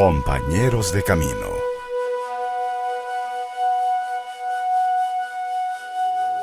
[0.00, 1.30] Compañeros de Camino.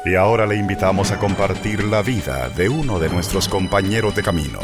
[0.06, 4.60] Y ahora le invitamos a compartir la vida de uno de nuestros compañeros de camino.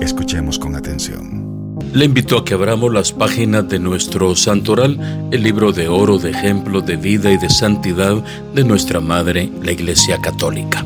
[0.00, 1.76] Escuchemos con atención.
[1.92, 6.30] Le invito a que abramos las páginas de nuestro santoral, el libro de oro de
[6.30, 8.24] ejemplo de vida y de santidad
[8.54, 10.82] de nuestra Madre, la Iglesia Católica.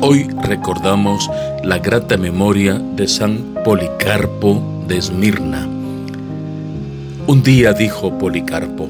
[0.00, 1.30] Hoy recordamos
[1.62, 5.66] la grata memoria de San Policarpo de Esmirna.
[7.26, 8.88] Un día dijo Policarpo,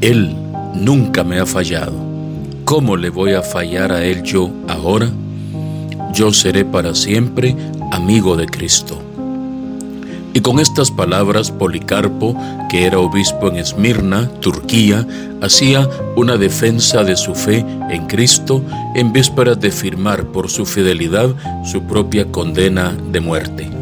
[0.00, 0.36] Él
[0.74, 1.94] nunca me ha fallado.
[2.64, 5.10] ¿Cómo le voy a fallar a Él yo ahora?
[6.12, 7.56] Yo seré para siempre
[7.92, 9.00] amigo de Cristo.
[10.32, 12.36] Y con estas palabras, Policarpo,
[12.68, 15.04] que era obispo en Esmirna, Turquía,
[15.40, 18.62] hacía una defensa de su fe en Cristo
[18.94, 23.79] en vísperas de firmar por su fidelidad su propia condena de muerte.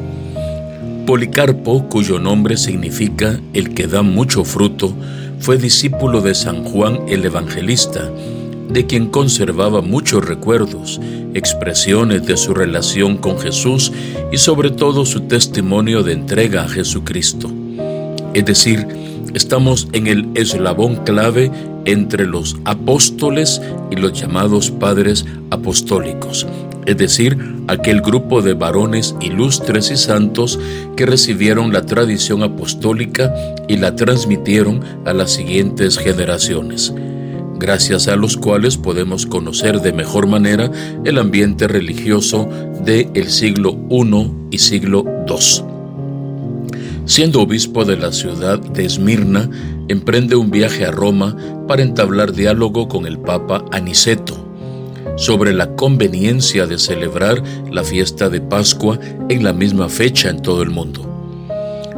[1.09, 4.95] Policarpo, cuyo nombre significa el que da mucho fruto,
[5.41, 8.13] fue discípulo de San Juan el Evangelista,
[8.69, 11.01] de quien conservaba muchos recuerdos,
[11.33, 13.91] expresiones de su relación con Jesús
[14.31, 17.51] y sobre todo su testimonio de entrega a Jesucristo.
[18.35, 18.87] Es decir,
[19.33, 21.51] estamos en el eslabón clave
[21.87, 26.47] entre los apóstoles y los llamados padres apostólicos,
[26.89, 27.37] es decir,
[27.67, 30.59] aquel grupo de varones ilustres y santos
[30.97, 33.31] que recibieron la tradición apostólica
[33.69, 36.95] y la transmitieron a las siguientes generaciones
[37.59, 40.71] gracias a los cuales podemos conocer de mejor manera
[41.05, 42.49] el ambiente religioso
[42.85, 45.65] del el siglo I y siglo II.
[47.05, 49.51] Siendo obispo de la ciudad de Esmirna,
[49.89, 51.37] emprende un viaje a Roma
[51.67, 54.48] para entablar diálogo con el Papa Aniceto
[55.19, 60.63] sobre la conveniencia de celebrar la fiesta de Pascua en la misma fecha en todo
[60.63, 61.05] el mundo.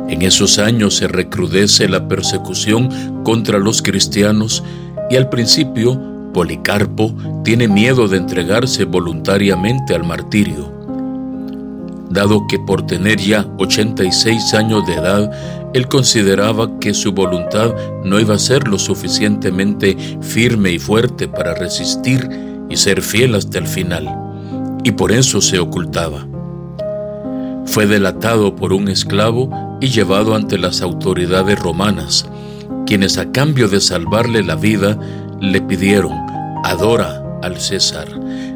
[0.09, 4.65] En esos años se recrudece la persecución contra los cristianos
[5.09, 6.01] y al principio
[6.33, 7.15] Policarpo
[7.45, 10.73] tiene miedo de entregarse voluntariamente al martirio.
[12.09, 15.31] Dado que por tener ya 86 años de edad,
[15.75, 17.73] él consideraba que su voluntad
[18.05, 23.59] no iba a ser lo suficientemente firme y fuerte para resistir y ser fiel hasta
[23.59, 24.09] el final,
[24.85, 26.27] y por eso se ocultaba.
[27.67, 29.51] Fue delatado por un esclavo
[29.81, 32.27] y llevado ante las autoridades romanas,
[32.87, 34.99] quienes a cambio de salvarle la vida
[35.41, 36.13] le pidieron,
[36.65, 38.09] adora al César,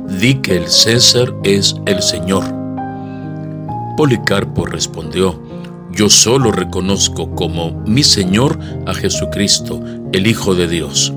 [0.09, 2.45] di que el César es el Señor.
[3.97, 5.41] Policarpo respondió,
[5.93, 9.81] yo solo reconozco como mi Señor a Jesucristo,
[10.13, 11.13] el Hijo de Dios.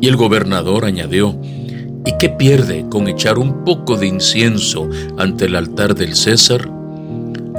[0.00, 5.56] Y el gobernador añadió, ¿y qué pierde con echar un poco de incienso ante el
[5.56, 6.70] altar del César?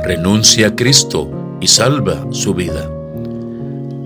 [0.03, 2.89] Renuncia a Cristo y salva su vida.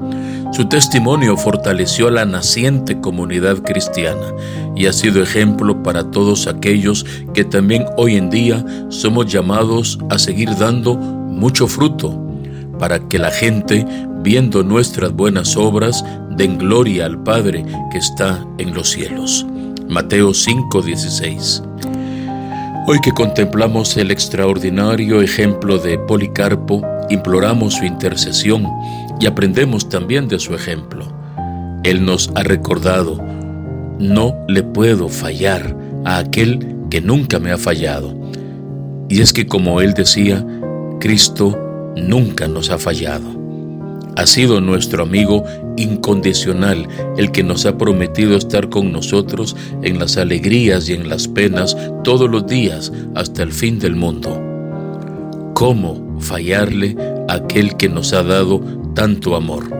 [0.50, 4.34] Su testimonio fortaleció a la naciente comunidad cristiana
[4.74, 10.18] y ha sido ejemplo para todos aquellos que también hoy en día somos llamados a
[10.18, 12.24] seguir dando mucho fruto,
[12.78, 13.84] para que la gente,
[14.22, 19.46] viendo nuestras buenas obras, den gloria al Padre que está en los cielos.
[19.88, 21.62] Mateo 5:16
[22.86, 28.66] Hoy que contemplamos el extraordinario ejemplo de Policarpo, imploramos su intercesión
[29.20, 31.06] y aprendemos también de su ejemplo.
[31.84, 33.22] Él nos ha recordado,
[33.98, 38.14] no le puedo fallar a aquel que nunca me ha fallado.
[39.08, 40.44] Y es que como él decía,
[40.98, 41.58] Cristo
[41.96, 43.37] nunca nos ha fallado
[44.18, 45.44] ha sido nuestro amigo
[45.76, 51.28] incondicional, el que nos ha prometido estar con nosotros en las alegrías y en las
[51.28, 54.42] penas todos los días hasta el fin del mundo.
[55.54, 56.96] ¿Cómo fallarle
[57.28, 58.60] a aquel que nos ha dado
[58.92, 59.70] tanto amor?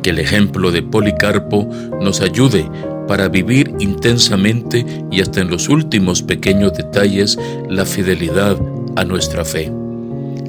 [0.00, 1.68] Que el ejemplo de Policarpo
[2.00, 2.70] nos ayude
[3.08, 7.36] para vivir intensamente y hasta en los últimos pequeños detalles
[7.68, 8.56] la fidelidad
[8.94, 9.72] a nuestra fe.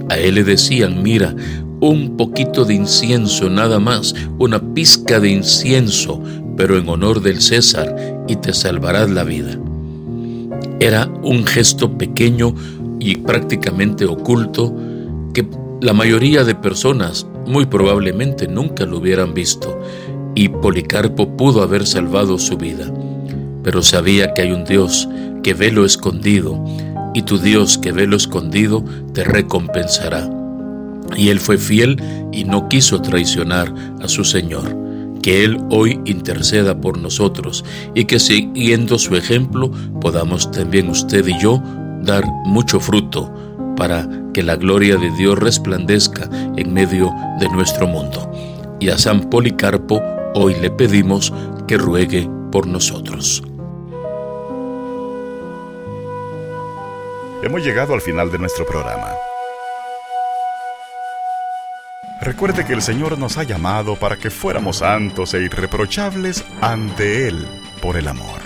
[0.10, 1.36] A él le decían, mira,
[1.80, 6.22] un poquito de incienso nada más, una pizca de incienso,
[6.56, 9.58] pero en honor del César, y te salvarás la vida.
[10.80, 12.54] Era un gesto pequeño
[13.00, 14.76] y prácticamente oculto
[15.34, 15.48] que
[15.82, 19.80] la mayoría de personas muy probablemente nunca lo hubieran visto,
[20.36, 22.92] y Policarpo pudo haber salvado su vida.
[23.64, 25.08] Pero sabía que hay un Dios
[25.44, 26.64] que ve lo escondido,
[27.14, 28.84] y tu Dios que ve lo escondido
[29.14, 30.37] te recompensará.
[31.16, 32.02] Y él fue fiel
[32.32, 34.76] y no quiso traicionar a su Señor.
[35.22, 37.66] Que Él hoy interceda por nosotros
[37.96, 41.62] y que siguiendo su ejemplo podamos también usted y yo
[42.02, 43.34] dar mucho fruto
[43.76, 48.32] para que la gloria de Dios resplandezca en medio de nuestro mundo.
[48.80, 50.02] Y a San Policarpo
[50.36, 51.34] hoy le pedimos
[51.68, 53.44] que ruegue por nosotros.
[57.44, 59.08] Hemos llegado al final de nuestro programa.
[62.28, 67.48] Recuerde que el Señor nos ha llamado para que fuéramos santos e irreprochables ante Él
[67.82, 68.42] por el amor.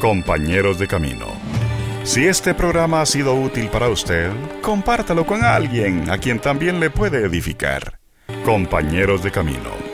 [0.00, 1.26] Compañeros de camino.
[2.04, 4.30] Si este programa ha sido útil para usted,
[4.62, 7.98] compártalo con alguien a quien también le puede edificar.
[8.44, 9.89] Compañeros de camino